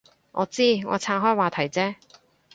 [0.31, 1.93] 我知，我岔开话题啫